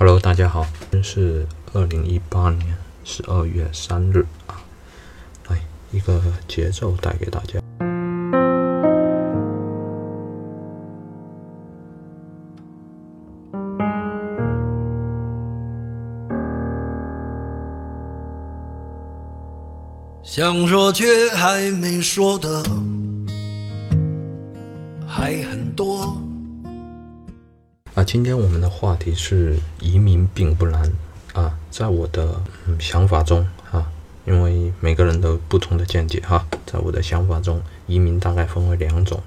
[0.00, 4.54] Hello，大家好，今天是二零一八年十二月三日啊，
[5.48, 5.58] 来
[5.90, 7.58] 一个节奏带给大家。
[20.22, 22.62] 想说却还没说的
[25.08, 26.16] 还很多。
[28.08, 30.90] 今天我们的话题是移民并不难
[31.34, 33.92] 啊，在我的、嗯、想法中啊，
[34.24, 39.22] 因为每个人都有不同的见解哈，在我的想法中，移民大概分为两种，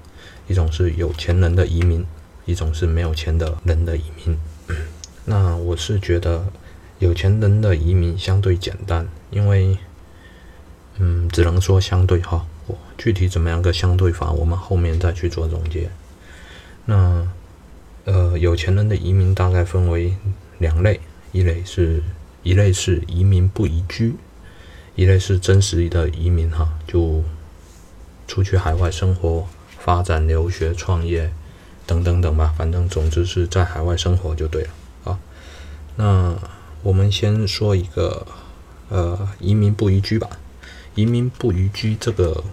[0.48, 2.04] 一种是有钱人的移民，
[2.44, 4.36] 一种是没有钱的人的移民。
[5.26, 6.44] 那我是觉得
[6.98, 9.78] 有钱人的移民相对简单，因为
[10.96, 15.88] 嗯，只能说相对哈，我具体怎么样个相对法，我们后面再去做总结。
[16.84, 17.28] 那
[18.04, 20.14] 呃，有钱人的移民大概分为
[20.58, 21.00] 两类，
[21.32, 22.02] 一类是
[22.42, 24.14] 一类是移民不移居，
[24.96, 27.22] 一类是真实的移民哈，就
[28.26, 29.46] 出去海外生活、
[29.78, 31.32] 发展、留学、创业
[31.86, 34.70] 等等等吧，反正总之是在海外生活就对了
[35.04, 35.18] 啊。
[35.96, 36.36] 那
[36.82, 38.26] 我们先说一个
[38.88, 40.28] 呃，移民不移居吧。
[40.94, 42.44] 移民不移居这个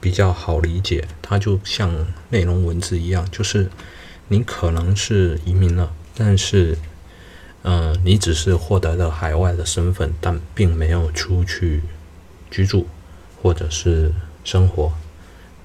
[0.00, 3.70] 比较好理解，它就像内容文字一样，就是
[4.28, 6.76] 你可能是移民了，但是，
[7.62, 11.82] 呃，你只是获得了海外的身份，但并没有出去
[12.50, 12.86] 居住
[13.42, 14.12] 或者是
[14.44, 14.92] 生活，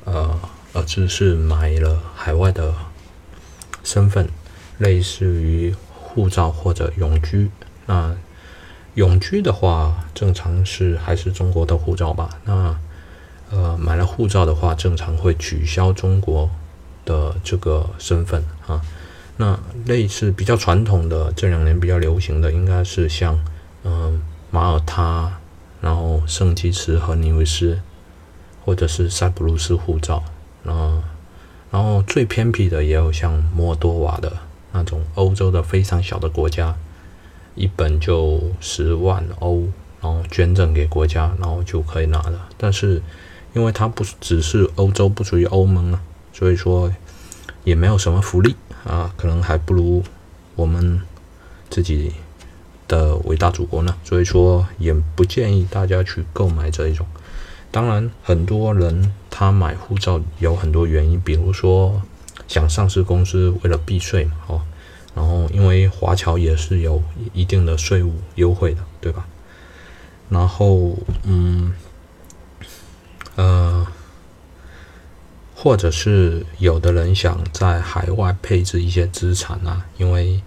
[0.05, 0.39] 呃，
[0.71, 2.73] 而只是买了海外的
[3.83, 4.29] 身份，
[4.77, 7.51] 类似于护照或者永居。
[7.85, 8.15] 那
[8.95, 12.29] 永居的话，正常是还是中国的护照吧？
[12.45, 12.79] 那
[13.51, 16.49] 呃，买了护照的话，正常会取消中国
[17.05, 18.81] 的这个身份啊。
[19.37, 23.39] 那类似比较传统的，这两年比较流行的，应该是像
[23.83, 25.39] 嗯、马耳他，
[25.81, 27.79] 然后圣基茨和尼维斯，
[28.63, 30.23] 或者是塞浦路斯护照。
[30.63, 31.03] 然后，
[31.71, 34.31] 然后最偏僻的也有像摩多瓦的
[34.71, 36.75] 那种欧洲的非常小的国家。
[37.55, 39.67] 一本就十万欧，
[40.01, 42.47] 然后捐赠给国家，然后就可以拿了。
[42.57, 42.99] 但是，
[43.53, 46.01] 因为它不只是欧洲，不属于欧盟啊，
[46.33, 46.91] 所以说
[47.63, 50.03] 也没有什么福利啊，可能还不如
[50.55, 50.99] 我们
[51.69, 52.11] 自己
[52.87, 53.95] 的伟大祖国呢。
[54.03, 57.05] 所以说，也不建议大家去购买这一种。
[57.71, 62.01] 当然，很多人他买护照有很多原因，比如说
[62.47, 64.61] 想上市公司为了避税嘛，哦。
[65.15, 67.01] 然后，因为华侨也是有
[67.33, 69.27] 一定的税务优惠的，对吧？
[70.27, 71.71] 然后，嗯，
[73.35, 73.85] 呃，
[75.63, 80.41] 或者是有的人想在海外配置一些资产啊，因为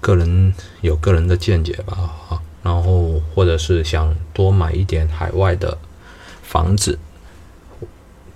[0.00, 1.96] 个人有个人的见解吧，
[2.28, 5.76] 啊，然后或者是想多买一点海外的
[6.44, 6.96] 房子，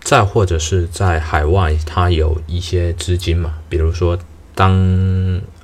[0.00, 4.18] 再或者是在海外他有一些资金嘛，比如说。
[4.56, 4.70] 当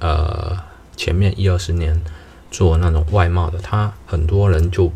[0.01, 0.59] 呃
[0.97, 2.03] 前面一二十年
[2.51, 4.93] 做那种外贸的，他很多人就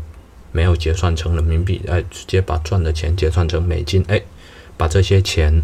[0.51, 4.21] 没有结算成人民币，哎，直接把赚的钱结算成美金，哎，
[4.77, 5.63] 把这些钱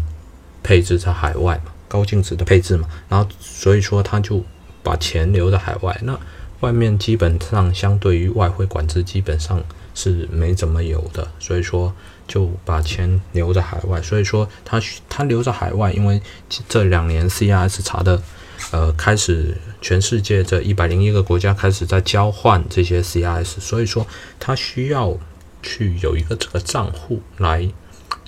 [0.62, 4.44] 配置在海外嘛，高净值的配置嘛，然后所以说他就
[4.82, 6.18] 把钱留在海外，那
[6.60, 9.62] 外面基本上相对于外汇管制基本上
[9.94, 11.94] 是没怎么有的，所以说。
[12.28, 16.22] 就把钱留在海外，所以说他他留在海外，因为
[16.66, 18.22] 这两年 CIS 查的，
[18.70, 24.06] 呃，开始全世界这一百零一个国家开始在交换这些 CIS，所以说
[24.38, 25.18] 他需要
[25.62, 27.68] 去有一个这个账户来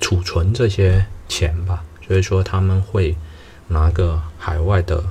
[0.05, 3.17] 储存这些钱吧，所以说他们会
[3.69, 5.03] 拿个海外的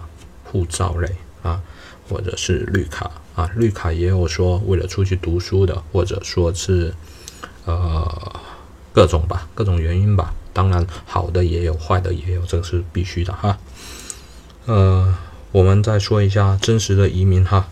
[0.43, 1.09] 护照类
[1.41, 1.63] 啊，
[2.07, 6.93] 或者是绿卡啊，绿卡也有说为了出去读书的，或者说是
[7.65, 8.39] 呃。
[8.93, 13.57] 各种吧，各种原因吧，当然好的也有，坏的也有，这个是必须的哈。
[14.67, 15.15] 呃，
[15.51, 17.67] 我们再说一下真实的移民哈。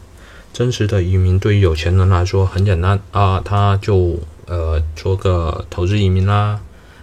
[0.52, 4.18] 真实的移民对于有钱人来说很简单啊，他就
[4.48, 6.60] 呃做个投资移民啦，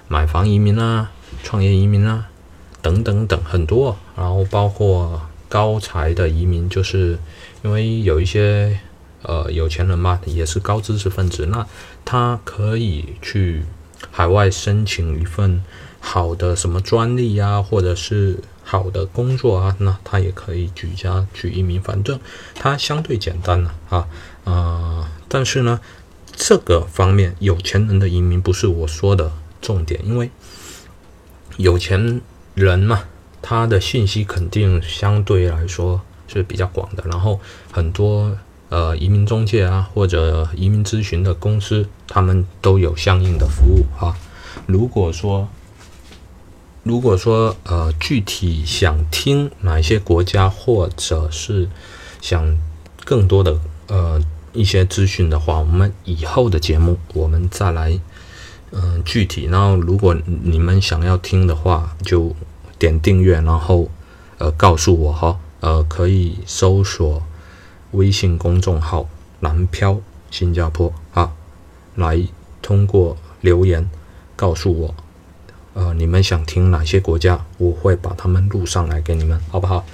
[0.08, 1.10] 买房移民啊，
[1.44, 2.26] 创业移民啊，
[2.82, 3.96] 等等等很多。
[4.16, 7.18] 然后包括高才的移民，就是
[7.62, 8.80] 因为有一些
[9.22, 11.66] 呃有钱人嘛，也是高知识分子，那
[12.04, 13.62] 他可以去。
[14.12, 15.60] 海外申请一份
[15.98, 22.18] 好的什么专利啊，或者是好的工作啊，那他也可以举家去移民，反正
[22.54, 24.06] 它相对简单了啊
[24.44, 25.10] 啊！
[25.28, 25.80] 但是呢，
[26.36, 30.30] 这个方面有钱人的移民不是我说的重点，因为
[31.56, 32.20] 有钱
[32.54, 33.04] 人嘛，
[33.42, 37.04] 他的信息肯定相对来说是比较广的。
[37.06, 37.40] 然后
[37.70, 38.36] 很多
[38.68, 44.16] 呃移民中介啊或者移民咨询的公司，他们都有相应的服务哈。
[44.66, 45.48] 如果说
[46.82, 51.68] 如果说呃具体想听哪些国家，或者是
[52.20, 52.56] 想
[53.04, 53.58] 更多的
[53.88, 54.20] 呃
[54.52, 57.98] 一些资讯的话，我们以后的节目我们再来
[58.72, 59.46] 嗯具体。
[59.46, 62.34] 然后如果你们想要听的话，就
[62.78, 63.88] 点订阅，然后
[64.38, 67.22] 呃告诉我哈，呃可以搜索
[67.92, 69.08] 微信公众号
[69.40, 70.00] “南漂
[70.30, 71.32] 新加坡”啊，
[71.94, 72.22] 来
[72.60, 73.88] 通过留言
[74.36, 74.94] 告诉我。
[75.74, 77.44] 呃，你们想听哪些国家？
[77.56, 79.84] 我会把他们录上来给你们，好不好？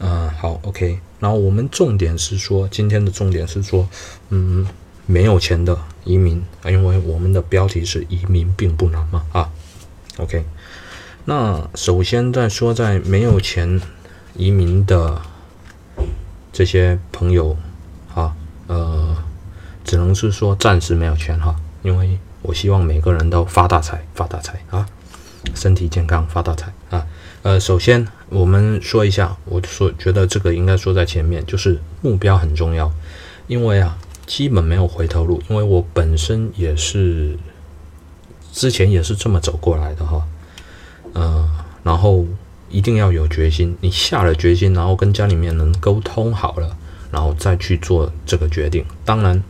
[0.00, 0.98] 嗯，好，OK。
[1.20, 3.88] 然后我们重点是说，今天的重点是说，
[4.30, 4.66] 嗯，
[5.06, 9.50] 没有钱的移民啊，因为我们的标题是“移民并不难”嘛，啊
[10.18, 10.44] ，OK。
[11.24, 13.80] 那首先在说，在没有钱
[14.34, 15.20] 移民的
[16.52, 17.56] 这些朋友，
[18.14, 18.34] 啊，
[18.66, 19.16] 呃，
[19.84, 24.86] 只能是说暂时没有钱哈，因为我希望每个人都发大财，发大财啊。
[25.56, 27.04] 身体健康，发大财啊！
[27.42, 32.90] 呃，首先我们说一下，我说觉得这个应该说在前面，就是目标很重要，
[33.48, 33.98] 因为啊，
[34.32, 35.42] 基本没有回头路。
[35.50, 37.36] 因为我本身也是
[38.50, 40.26] 之前也是这么走过来的哈，
[41.12, 41.46] 呃，
[41.82, 42.24] 然后
[42.70, 46.74] 一定要有决心，你下了决心，然后跟家里面人沟通好了，
[47.10, 49.42] 然后再去做这个决定，当然，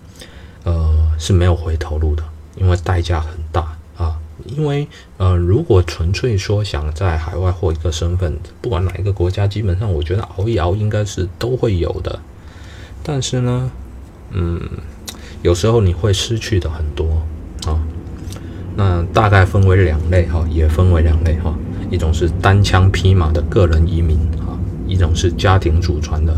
[0.64, 2.24] 呃，是没有回头路的，
[2.56, 4.18] 因为代价很大啊。
[4.46, 4.88] 因为，
[5.18, 12.18] 呃，如果纯粹说想在海外获一个身份，不管哪一个国家，基本上我觉得熬一熬应该是都会有的。
[13.04, 13.70] 但是呢，
[14.32, 14.60] 嗯，
[15.42, 17.22] 有时候你会失去的很多
[17.66, 17.80] 啊。
[18.76, 21.54] 那大概分为两类哈，也分为两类哈。
[21.90, 26.34] 一种是单枪匹马的个人移民啊，一种是家庭组团的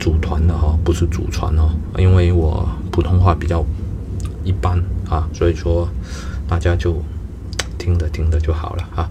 [0.00, 1.70] 组团的哈，不是组团哦。
[1.96, 3.64] 因为我普通话比较
[4.44, 5.88] 一般啊，所以说。
[6.50, 6.96] 大家就
[7.76, 9.10] 听着听着就好了哈。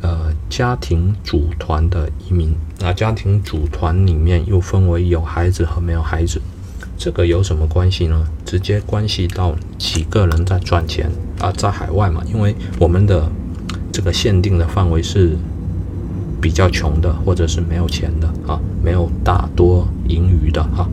[0.00, 6.40] 呃，家庭组团的移民，那家庭组团里面又分为有孩子和没有孩子，
[7.04, 8.24] 这个有什么关系呢？
[8.46, 11.10] 直接关系到几个人在赚钱
[11.40, 13.28] 啊，在海外嘛，因为我们的
[13.92, 15.36] 这个限定的范围是
[16.40, 20.88] 比较穷的，或者是没有钱的啊，没有大多盈余的哈，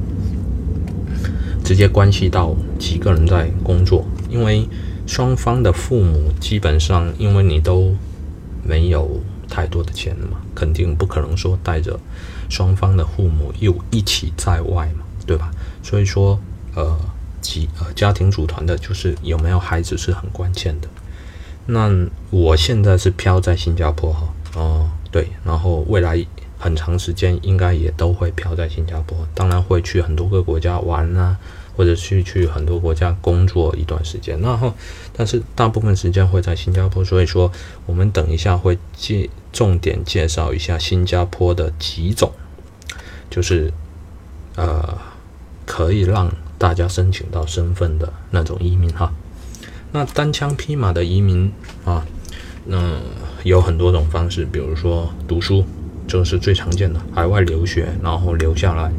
[1.63, 4.67] 直接关系到几个人在工作，因为。
[5.05, 7.95] 双方的父母基本上，因为你都
[8.63, 9.19] 没有
[9.50, 12.00] 太多的钱了嘛，肯定不可能说带着
[12.47, 15.50] 双方的父母又一起在外嘛，对吧？
[15.83, 16.39] 所以说，
[16.75, 16.97] 呃，
[17.41, 20.87] 几呃家庭组团的，就是有没有孩子是很关键的。
[21.65, 21.89] 那
[22.29, 26.25] 我现在是漂在新加坡哈，哦对，然后未来
[26.57, 31.37] 很长时间应该也都会漂在新加坡，当然会去很多个国家玩啊。
[31.77, 34.73] 或者去去很多国家工作一段时间，然后，
[35.13, 37.49] 但是大部分时间会在新加坡，所以说
[37.85, 42.33] 我们等一下会介重点介绍一下新加坡的几种，
[43.29, 43.71] 就是
[44.57, 44.97] 呃
[45.69, 49.13] 可以让大家申请到身份的那种移民哈。
[49.92, 51.51] 那单枪匹马的移民
[51.86, 52.04] 啊，
[52.66, 52.98] 那
[53.44, 55.63] 有很多种方式，比如说读书，
[56.07, 58.92] 这是最常见的，海外留学然后留下来。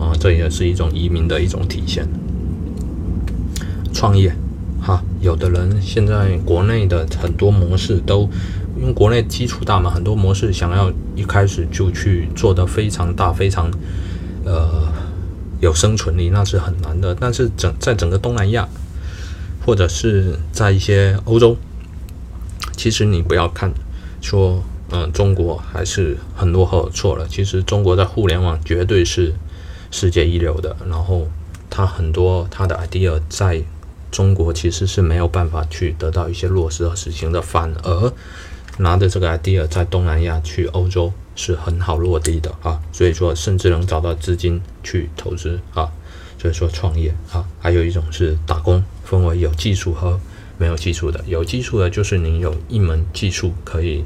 [0.00, 2.08] 啊，这也是一种移民的一种体现。
[3.92, 4.34] 创业，
[4.80, 8.28] 哈，有的人现在国内的很多模式都，
[8.76, 13.70] 因为国内基础大嘛，很多模式想要一开始就去做的非常大、非常
[14.44, 14.90] 呃
[15.60, 17.14] 有生存力，那是很难的。
[17.14, 18.68] 但是整在整个东南亚，
[19.64, 21.56] 或者是在一些欧洲，
[22.76, 23.72] 其实你不要看
[24.20, 27.28] 说，嗯，中国还是很落后，错了。
[27.28, 29.32] 其实中国在互联网绝对是。
[29.92, 31.26] 世界一流的，然后
[31.68, 33.60] 他很多他的 idea 在
[34.12, 38.12] 中国其实是没有办法去得到一些落实和实行的，反而
[38.78, 45.88] 拿着这个 idea 在东南亚去欧洲是很好落地的啊，所以说甚至能找到资金去投资啊，
[46.38, 50.20] 所以说创业啊，还有一种是打工，分为有技术和
[50.58, 54.04] 没有技术的，有技术的就是你有一门技术可以。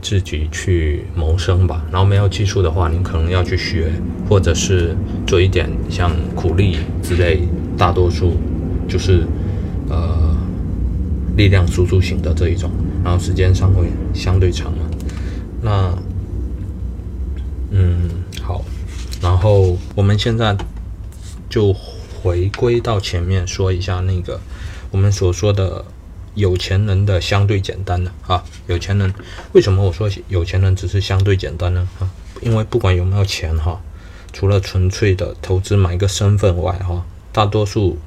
[0.00, 3.90] 自己去谋生吧，然后没有技术的话，你可能要去学，
[4.28, 7.40] 或者是做一点像苦力之类，
[7.76, 8.36] 大多数
[8.88, 9.26] 就是
[9.88, 10.36] 呃
[11.36, 12.70] 力量输出型的这一种，
[13.02, 14.84] 然后时间上会相对长嘛。
[15.60, 15.92] 那
[17.72, 18.08] 嗯
[18.40, 18.64] 好，
[19.20, 20.56] 然后我们现在
[21.48, 24.40] 就回归到前面说一下那个
[24.90, 25.84] 我们所说的。
[26.34, 29.12] 有钱人的相对简单的啊，有钱人
[29.54, 31.88] 为什么我说有钱人只是相对简单呢？
[31.98, 32.08] 啊，
[32.40, 33.80] 因为不管有没有钱哈，
[34.32, 37.98] 除了纯粹的投资买一个身份外，哈，大多数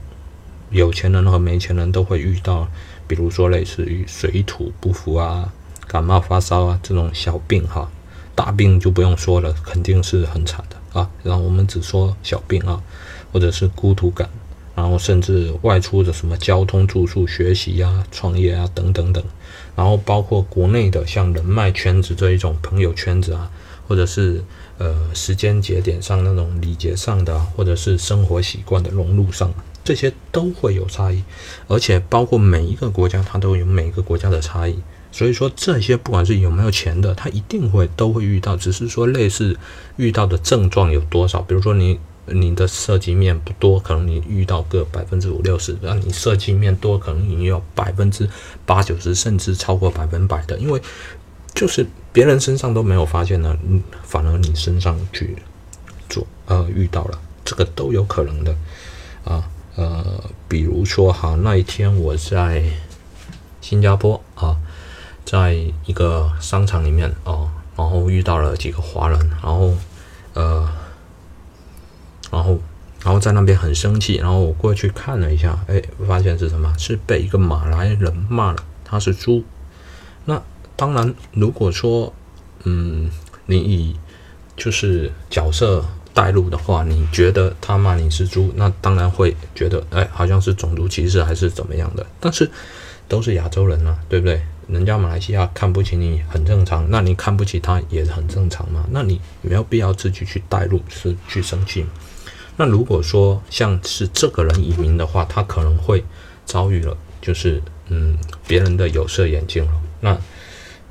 [0.70, 2.70] 有钱人和没钱人都会遇到，
[3.06, 5.52] 比如说类似于水土不服啊、
[5.86, 7.92] 感冒发烧啊这种小病哈，
[8.34, 11.10] 大病就不用说了，肯定是很惨的啊。
[11.24, 12.82] 然后我们只说小病啊，
[13.32, 14.30] 或者是孤独感。
[14.74, 19.22] 然后甚至外出的什么交通、住宿、学习呀、创业啊等等等，
[19.76, 23.52] 然后包括国内的像人脉圈子这一种朋友圈子啊，
[23.86, 24.42] 或者是
[24.78, 31.22] 呃时间节点上那种礼节上的，或者是生活习惯的融入上，这些都会有差异。
[31.68, 34.80] 而且包括每一个国家，它都有每一个国家的差异。
[35.12, 39.58] 所以说这些不管是有没有钱的，他一定会都会遇到，只是说类似
[39.98, 41.42] 遇到的症状有多少。
[41.42, 42.00] 比如说你。
[42.28, 48.30] 你的涉及面不多，可能你遇到个百分之五六十；那你涉及面多，可能你有百分之
[48.66, 50.58] 八九十，甚至超过百分百的。
[50.60, 50.80] 因为
[51.54, 53.58] 就是别人身上都没有发现呢，
[54.04, 55.36] 反而你身上去
[56.08, 58.56] 做，呃，遇到了，这个都有可能的
[59.26, 59.44] 啊。
[59.76, 62.64] 呃，比如说哈，那一天我在
[63.60, 64.56] 新加坡啊，
[65.26, 65.54] 在
[65.86, 69.74] 一个商场里面哦，然后遇到了几个华人，然后
[70.34, 70.70] 呃。
[72.32, 72.58] 然后，
[73.04, 76.74] 然后在那边很生气，然后我过去看了一下，哎，发现是什么？
[76.78, 79.44] 是被一个马来人骂了，他是猪。
[80.24, 80.42] 那
[80.78, 82.14] 当然，如果说，
[82.64, 83.12] 嗯，
[83.48, 83.98] 你以
[84.56, 92.06] 就是角色带入的话，你觉得他骂你是猪，那当然会觉得，哎，好像是种族歧视还是怎么样的？
[92.22, 92.50] 但是
[93.10, 94.42] 都是亚洲人啊，对不对？
[94.68, 98.86] 人家马来西亚看不起你很正常，那你看不起他也很正常嘛？
[98.92, 101.86] 那你没有必要自己去带入，是去生气。
[102.58, 106.04] 那如果说像是这个人移民的话，他可能会
[106.46, 109.82] 遭遇了，就是嗯别人的有色眼镜了。
[110.00, 110.18] 那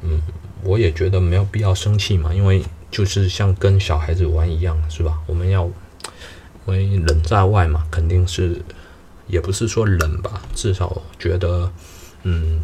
[0.03, 0.21] 嗯，
[0.63, 5.19] 我也觉得没有必要生气嘛，因为就是像跟小孩子玩一样，是吧？
[5.27, 5.65] 我们要
[6.67, 8.61] 因为人在外嘛，肯定是
[9.27, 11.71] 也不是说冷吧，至少觉得
[12.23, 12.61] 嗯，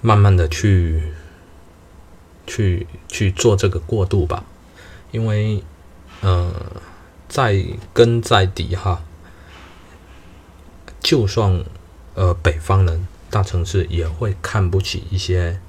[0.00, 1.02] 慢慢的去
[2.46, 4.44] 去去做这个过渡吧，
[5.10, 5.62] 因为
[6.22, 6.52] 嗯。
[7.32, 7.64] 在
[7.94, 9.04] 根在底哈，
[11.00, 11.64] 就算
[12.16, 15.60] 呃北方人大城市也会看不起一些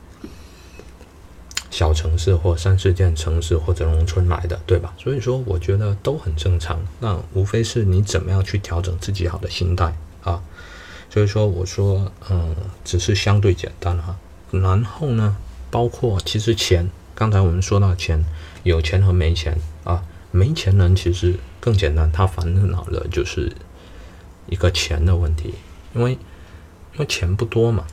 [1.69, 4.91] 小城市或三四线城市或者农村来的，对吧？
[4.97, 6.81] 所以说我觉得都很正常。
[6.99, 10.41] 那无非是你怎么样去调整自己好的心态啊。
[11.11, 14.17] 所以说我说嗯，只是相对简单哈。
[14.49, 15.35] 然后呢，
[15.69, 18.23] 包括其实钱，刚才我们说到钱，
[18.63, 20.03] 有钱和没钱啊。
[20.33, 23.51] 没钱人其实更简单，他烦恼的就是
[24.47, 25.53] 一个钱的问题，
[25.93, 26.13] 因为
[26.93, 27.85] 因为钱不多嘛，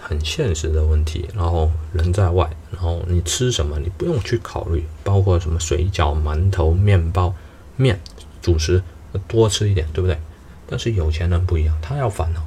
[0.00, 1.28] 很现实的问题。
[1.34, 7.34] 然后人在外，然后你吃什么你不用去考虑，包括什么水饺、馒头、面包、
[7.76, 8.00] 面、
[8.40, 8.82] 主食
[9.28, 10.18] 多吃一点，对不对？
[10.66, 12.42] 但是有钱人不一样，他要烦恼，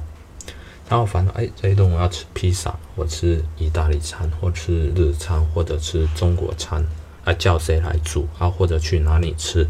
[0.88, 6.86] 然后烦恼，哎，这一顿我要吃披萨，我吃意大利餐，或吃日餐，或者吃中国餐。
[7.24, 8.48] 啊，叫谁来煮啊？
[8.48, 9.68] 或者去哪里吃？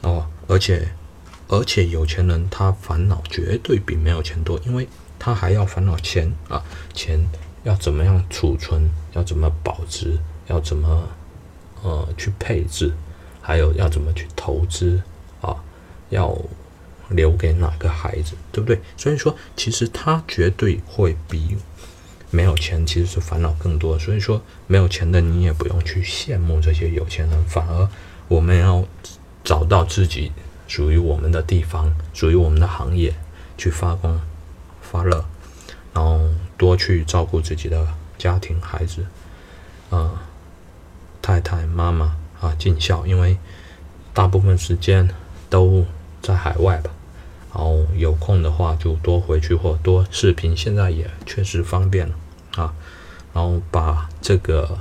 [0.00, 0.88] 哦，而且，
[1.46, 7.24] 而且有钱人他烦恼绝对比没有钱多，因为他还要烦恼钱啊，钱
[7.62, 11.08] 要怎么样储存，要怎么保值，要怎么
[11.84, 12.92] 呃去配置，
[13.40, 15.00] 还有要怎么去投资
[15.40, 15.54] 啊，
[16.08, 16.36] 要
[17.10, 18.80] 留给哪个孩子，对不对？
[18.96, 21.56] 所以说，其实他绝对会比。
[22.30, 27.88] 没有钱其实是烦恼更多，所以说没有钱的你也不用去羡慕这些有钱人，反而
[28.26, 28.84] 我们要
[29.44, 30.32] 找到自己
[30.66, 33.14] 属于我们的地方，属于我们的行业
[33.56, 34.20] 去发光
[34.82, 35.24] 发热，
[35.92, 37.86] 然后多去照顾自己的
[38.18, 39.06] 家庭孩子，
[39.90, 40.26] 啊，
[41.22, 43.38] 太太妈妈啊尽孝，因为
[44.12, 45.08] 大部分时间
[45.48, 45.86] 都
[46.24, 46.90] 在海外吧。
[47.54, 52.14] 然后有空的话就多回去或多视频，现在也确实方便了。
[52.56, 52.74] 啊，
[53.32, 54.78] 然后把这个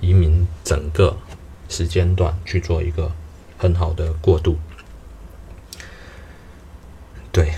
[0.00, 1.16] 移民整个
[1.68, 3.10] 时间段去做一个
[3.56, 4.56] 很好的过渡，
[7.32, 7.52] 对，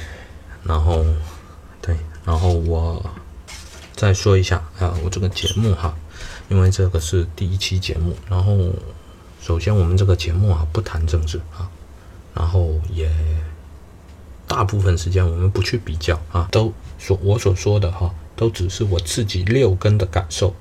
[0.63, 1.05] 然后
[1.81, 3.03] 对，然后我
[3.95, 5.95] 再说一下啊，我这个节目哈，
[6.51, 8.71] 因为这个是第一期节目，然后
[9.41, 11.69] 首先我们这个节目啊不谈政治啊，
[12.39, 13.11] 然后也
[14.47, 18.15] 大部分时间我们不去比较啊，都所我所说的哈。
[18.39, 20.55] 都只是我自己六根的感受，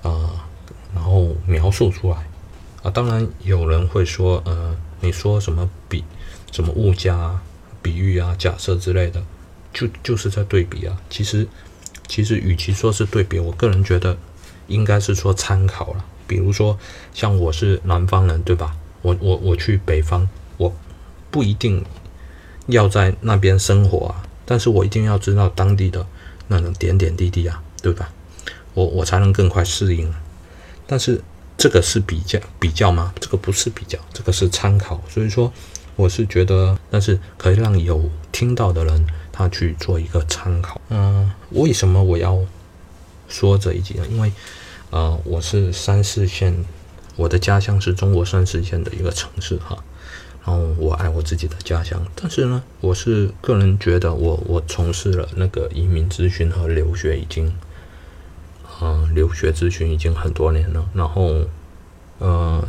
[0.00, 0.46] 啊，
[0.94, 2.16] 然后描述出来，
[2.84, 6.04] 啊，当然有人会说，呃，你说什么比
[6.52, 7.36] 什么物价、
[7.82, 9.20] 比喻啊、假设之类的，
[9.74, 10.96] 就就是在对比啊。
[11.10, 11.48] 其实，
[12.06, 14.16] 其实与其说是对比，我个人觉得
[14.68, 16.04] 应该是说参考了。
[16.28, 16.78] 比如说，
[17.12, 18.76] 像我是南方人，对吧？
[19.02, 20.74] 我我我去北方，我
[21.30, 21.82] 不一定
[22.66, 26.06] 要在那边生活啊，但是我一定要知道当地的
[26.48, 28.10] 那种点点滴滴啊，对吧？
[28.74, 30.12] 我我才能更快适应。
[30.86, 31.20] 但是
[31.56, 33.12] 这个是比较比较吗？
[33.20, 35.02] 这个不是比较，这个是参考。
[35.08, 35.52] 所以说，
[35.96, 40.80] 我是觉得，但是可以让有听到的人他去做一个参考。
[40.88, 42.38] 嗯，为什么我要
[43.28, 44.06] 说这一集呢？
[44.10, 44.32] 因为，
[44.90, 46.64] 呃，我是三四线，
[47.16, 49.76] 我的家乡是中国三四线的一个城市哈。
[50.48, 57.52] 然后我爱我自己的家乡，但是呢，我是个人觉得，我我从事了那个移民咨询和留学已经。
[58.80, 61.44] 嗯，留学咨询已经很多年了，然后，
[62.18, 62.66] 呃，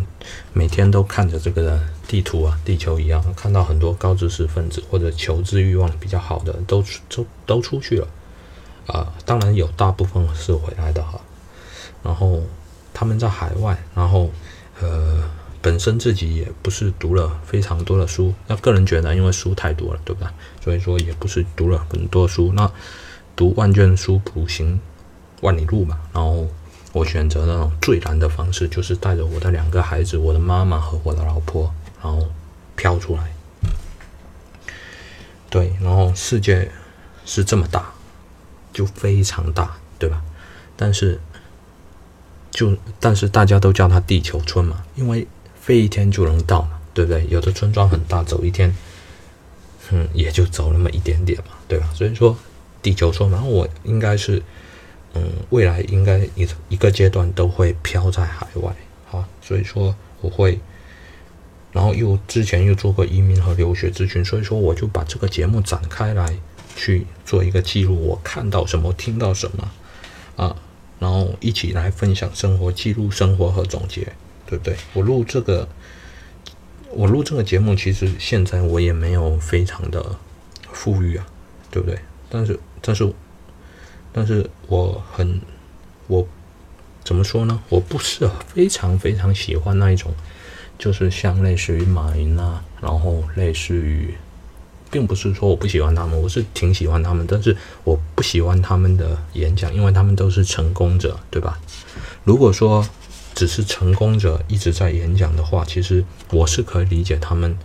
[0.52, 8.08] 每天都看着这个地图啊，地球一样，看到很多高知识分子或者求知欲望比较好的都出都都出去了，
[8.88, 11.22] 啊，当然有大部分是回来的哈，
[12.02, 12.42] 然后
[12.92, 14.32] 他们在海外，然后
[14.82, 15.24] 呃，
[15.62, 20.34] 本身自己也不是读了非常多的书，那个人觉得因为书太多了，对吧？
[20.64, 22.72] 所以说也不是读了很多书，那
[23.36, 24.80] 读万卷书不行。
[25.42, 26.46] 万里路嘛，然后
[26.92, 31.74] 我选择那种最难的方式，就是带着我的两个孩子、我的妈妈和我的老婆，
[32.04, 32.28] 然后
[32.76, 33.34] 飘出来。
[35.50, 36.70] 对，然后世界
[37.26, 37.94] 是这么大，
[38.74, 40.22] 就非常大，对吧？
[40.76, 41.22] 但是，
[42.52, 45.26] 就但是大家都叫它地球村嘛，因为
[45.70, 47.28] 飞一天就能到嘛，对不对？
[47.30, 48.76] 有的村庄很大，走一天，
[49.92, 51.88] 嗯，也就走那么一点点嘛，对吧？
[51.94, 52.36] 所以说
[52.82, 54.42] 地球村，然后我应该是。
[55.16, 58.72] 嗯，未来应该一一个阶段都会飘在海外，
[59.08, 60.60] 好，所以说我会，
[61.72, 66.38] 然后又之前又做过移民和留学咨询，所以说我就把这个节目展开来
[66.76, 69.72] 去做一个记录，我看到什么，听到什么，
[70.36, 70.56] 啊，
[71.00, 74.14] 然后一起来分享生活，记录生活和总结，
[74.50, 74.76] 对不对？
[74.94, 75.70] 我录这个，
[76.92, 80.16] 我录这个节目，其实现在我也没有非常的
[80.72, 81.28] 富裕啊，
[81.70, 82.00] 对不对？
[82.30, 83.14] 但是，但是。
[84.12, 85.40] 但是我很，
[86.08, 86.28] 我
[87.04, 87.62] 怎么说呢？
[87.70, 90.12] 我不是非常非常喜欢那一种，
[90.80, 94.16] 就是像类似于马云啊，然后类似于，
[94.90, 101.60] 并不是说我不喜欢他们，我是挺喜欢他们，但是我不喜欢他们的演讲，因为他们都是成功者，对吧？
[102.24, 102.84] 如果说
[103.40, 107.58] 只是成功者一直在演讲的话，其实我是可以理解他们，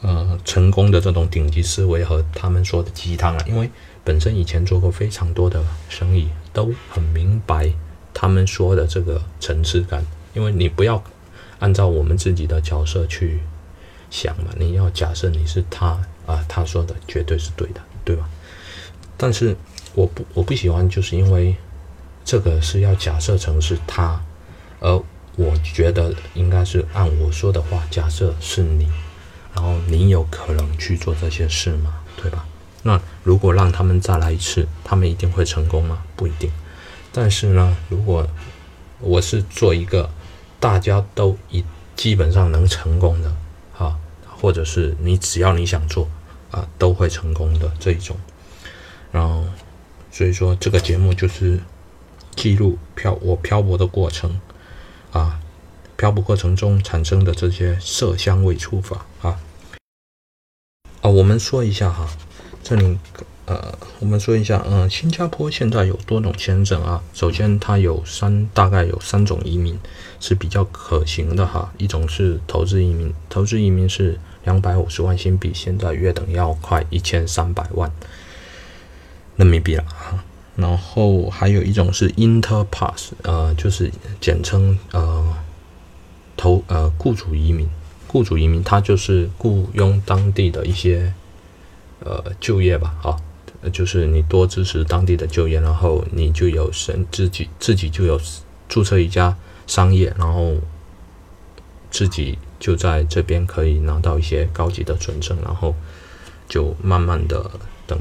[0.00, 3.68] 呃，成功的这种顶级思维和他们说的鸡汤啊，因为。
[4.02, 7.70] 本身以前做过非常多的生意，都很明白
[8.14, 10.02] 他们说的这个层次感。
[10.32, 11.04] 因为你不要
[11.58, 13.40] 按照我们自己的角色去
[14.10, 18.26] 想嘛，你要假设你是他啊，他说的绝对是对的，对吧？
[19.18, 19.54] 但是
[19.94, 21.54] 我不我不喜欢，就是因为
[22.24, 24.18] 这个是要假设成是他，
[24.80, 25.00] 而
[25.36, 28.88] 我觉得应该是按我说的话，假设是你，
[29.54, 32.00] 然后你有可能去做这些事吗？
[32.16, 32.44] 对吧？
[32.82, 36.02] 那如果让他们再来一次，他们一定会成功吗？
[36.16, 36.50] 不一定。
[37.12, 38.26] 但是呢，如果
[39.00, 40.10] 我是做一个
[40.58, 41.64] 大家都一
[41.96, 43.34] 基本上能成功的
[43.78, 46.08] 啊，或者是你只要你想做
[46.50, 48.16] 啊，都会成功的这一种。
[49.12, 49.44] 然后，
[50.10, 51.60] 所以说这个节目就是
[52.36, 54.40] 记录漂我漂泊的过程
[55.12, 55.40] 啊，
[55.96, 59.38] 漂泊过程中产生的这些色香味触法啊
[61.02, 62.08] 啊，我们说一下哈。
[62.62, 62.98] 这里，
[63.46, 67.02] 呃，我们说一下，嗯，新加坡现在有多种签证啊。
[67.14, 69.78] 首先，它有三，大概有三种移民
[70.20, 71.72] 是比较可行的哈。
[71.78, 77.90] 一种是投资移民，投资移民是两百五十万新币，现在约等要快一千三百万
[79.36, 80.22] 人民币了哈。
[80.60, 85.36] 然后还有一种是 Interpass，呃，就是简称呃
[86.36, 87.68] 投呃雇主移民，
[88.06, 91.12] 雇主移民它就是雇佣当地的一些。
[92.02, 93.20] 呃，就业吧，啊，
[93.70, 98.18] 就是你多支持当地的就业，然后你就有神自己自己就有
[98.70, 100.56] 注册一家商业，然后
[101.90, 105.74] 自己就在这边可以拿到一些高级的准证，然后
[106.48, 107.50] 就慢慢的
[107.86, 107.98] 等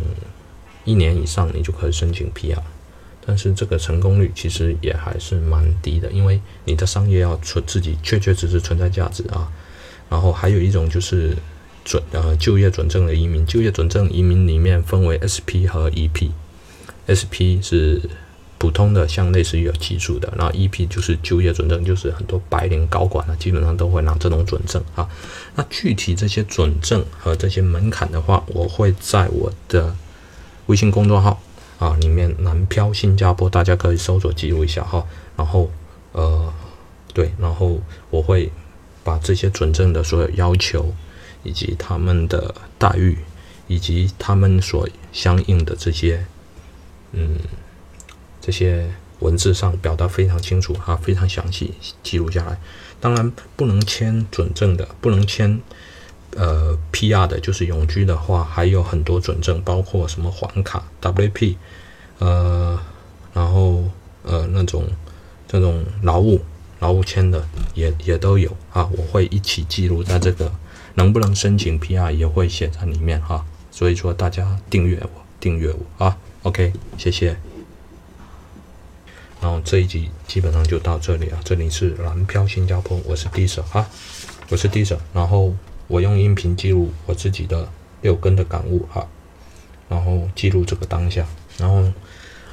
[0.89, 2.57] 一年以上，你就可以申请 PR。
[3.25, 9.51] 但是这个成功率其实也还是蛮低的，因为你的商业要存自己确确实实存在价值啊。
[10.09, 11.35] 然后还有一种就是。
[11.85, 17.99] 准呃就业准证的移民，就业准证移民里面分为 SP 和 EP，SP 是
[18.59, 25.09] 普通的，像类似于有技术的，然后 EP 就是就业准证，就是很多白领高管啊，基本上都会拿这种准证啊。
[25.55, 29.95] 那具体这些准证和这些门槛的话，我会在我的
[30.69, 31.41] 微信公众号
[31.77, 35.05] 啊里面南漂新加坡，大家可以搜索记录一下哈。
[35.35, 35.69] 然后
[36.13, 36.53] 呃
[37.13, 37.79] 对，然后
[38.09, 38.49] 我会。
[39.01, 40.93] 把这些准证的所有要求，
[41.41, 43.17] 以及他们的待遇，
[43.65, 46.25] 以及他们所相应的这些，
[47.13, 47.39] 嗯，
[48.39, 52.59] 这些文字上表达非常清楚哈，非常详细记录下来。
[52.99, 55.59] 当然不能签准证的，不能签
[56.35, 61.55] 呃 PR 的，就是永居的话，还有很多准证，包括什么黄卡 WP，
[62.19, 62.79] 呃，
[63.33, 63.83] 然后
[64.23, 64.85] 呃那种
[65.47, 66.41] 这种劳务。
[66.79, 70.49] 劳务签的也也都有啊，我会一起记录在这个，
[70.93, 73.45] 能不能申请 PR 也会写在里面哈。
[73.69, 75.09] 所以说大家订阅我，
[75.41, 77.35] 订阅我啊，OK，谢谢。
[79.41, 83.85] 然后这一集基本上就到这里啊，这里是蓝漂新加坡，我是 D 舍哈，
[84.47, 85.53] 我是 D 舍，然后
[85.89, 87.67] 我用音频记录我自己的
[88.01, 89.05] 六根的感悟哈，
[89.89, 91.25] 然后记录这个当下，
[91.57, 91.83] 然后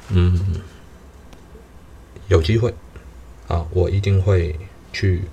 [0.09, 0.37] 嗯，
[2.27, 2.73] 有机会。
[3.47, 4.59] 啊，我一定会
[4.91, 5.23] 去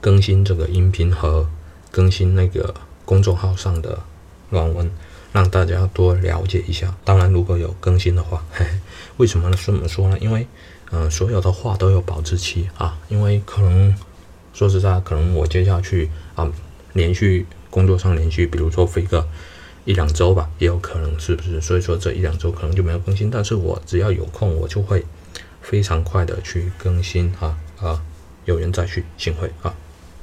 [0.00, 1.48] 更新这个音频和
[1.90, 2.72] 更新那个
[3.04, 3.98] 公众号上的
[4.50, 4.88] 软文，
[5.32, 6.94] 让大家多了解一下。
[7.04, 8.70] 当然，如果有更新的话，嘿 嘿
[9.16, 9.58] 为什么呢？
[9.60, 10.16] 这么说呢？
[10.20, 10.46] 因为，
[10.92, 12.96] 嗯，所有的话都有保质期啊。
[13.08, 13.92] 因为可能
[14.54, 16.48] 说实在，可能我接下去啊，
[16.92, 19.28] 连续工作上连续，比如说飞个
[19.84, 21.60] 一两周吧，也有可能是不是？
[21.60, 23.30] 所以说这一两周可能就没有更新。
[23.30, 25.04] 但是我只要有空，我就会。
[25.62, 28.02] 非常快的去更新哈啊，
[28.46, 29.72] 有缘再续，幸会啊，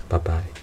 [0.10, 0.59] 拜拜。